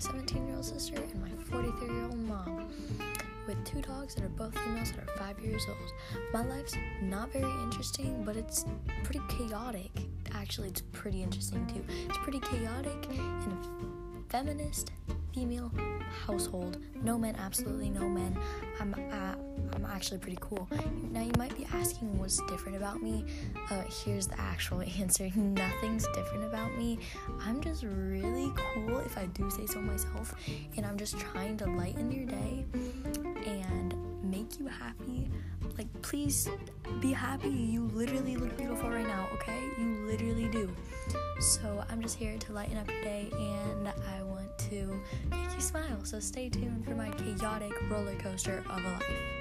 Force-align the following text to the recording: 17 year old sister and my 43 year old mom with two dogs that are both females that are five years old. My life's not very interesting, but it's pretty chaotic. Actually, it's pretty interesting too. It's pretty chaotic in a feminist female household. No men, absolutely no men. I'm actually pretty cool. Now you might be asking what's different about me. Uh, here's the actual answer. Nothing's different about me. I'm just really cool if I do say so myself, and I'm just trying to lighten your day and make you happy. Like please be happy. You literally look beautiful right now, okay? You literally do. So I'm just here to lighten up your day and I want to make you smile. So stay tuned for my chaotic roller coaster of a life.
17 0.00 0.46
year 0.46 0.56
old 0.56 0.64
sister 0.64 0.94
and 0.94 1.20
my 1.20 1.28
43 1.44 1.94
year 1.94 2.04
old 2.04 2.18
mom 2.18 2.68
with 3.46 3.62
two 3.64 3.82
dogs 3.82 4.14
that 4.14 4.24
are 4.24 4.28
both 4.28 4.56
females 4.58 4.92
that 4.92 5.00
are 5.08 5.16
five 5.18 5.38
years 5.40 5.62
old. 5.68 5.92
My 6.32 6.42
life's 6.42 6.74
not 7.02 7.32
very 7.32 7.50
interesting, 7.64 8.22
but 8.24 8.36
it's 8.36 8.64
pretty 9.04 9.20
chaotic. 9.28 9.90
Actually, 10.34 10.68
it's 10.68 10.82
pretty 10.92 11.22
interesting 11.22 11.66
too. 11.66 11.84
It's 12.08 12.18
pretty 12.18 12.40
chaotic 12.40 13.06
in 13.10 13.18
a 13.20 14.30
feminist 14.30 14.92
female 15.34 15.70
household. 16.26 16.78
No 17.02 17.18
men, 17.18 17.36
absolutely 17.36 17.90
no 17.90 18.08
men. 18.08 18.38
I'm 18.80 18.94
actually 20.00 20.16
pretty 20.16 20.38
cool. 20.40 20.66
Now 21.10 21.20
you 21.20 21.32
might 21.36 21.54
be 21.58 21.66
asking 21.74 22.16
what's 22.16 22.40
different 22.46 22.74
about 22.74 23.02
me. 23.02 23.22
Uh, 23.70 23.82
here's 24.02 24.26
the 24.26 24.40
actual 24.40 24.80
answer. 24.98 25.30
Nothing's 25.36 26.06
different 26.14 26.42
about 26.44 26.74
me. 26.78 26.98
I'm 27.44 27.60
just 27.60 27.82
really 27.82 28.50
cool 28.56 29.00
if 29.00 29.18
I 29.18 29.26
do 29.26 29.50
say 29.50 29.66
so 29.66 29.78
myself, 29.78 30.34
and 30.78 30.86
I'm 30.86 30.96
just 30.96 31.18
trying 31.18 31.58
to 31.58 31.66
lighten 31.66 32.10
your 32.10 32.24
day 32.24 32.64
and 33.44 33.94
make 34.22 34.58
you 34.58 34.68
happy. 34.68 35.30
Like 35.76 35.88
please 36.00 36.48
be 37.00 37.12
happy. 37.12 37.50
You 37.50 37.90
literally 37.92 38.36
look 38.36 38.56
beautiful 38.56 38.88
right 38.88 39.06
now, 39.06 39.28
okay? 39.34 39.60
You 39.78 40.06
literally 40.06 40.48
do. 40.48 40.74
So 41.40 41.84
I'm 41.90 42.00
just 42.00 42.16
here 42.16 42.38
to 42.38 42.52
lighten 42.54 42.78
up 42.78 42.90
your 42.90 43.02
day 43.02 43.28
and 43.32 43.86
I 43.86 44.22
want 44.22 44.56
to 44.70 44.98
make 45.30 45.54
you 45.54 45.60
smile. 45.60 46.04
So 46.04 46.20
stay 46.20 46.48
tuned 46.48 46.86
for 46.86 46.94
my 46.94 47.10
chaotic 47.10 47.74
roller 47.90 48.14
coaster 48.14 48.64
of 48.70 48.82
a 48.82 48.88
life. 48.92 49.39